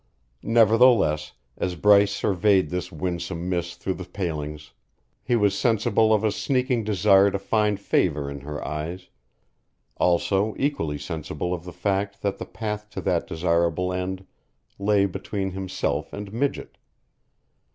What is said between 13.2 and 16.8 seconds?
desirable end lay between himself and Midget.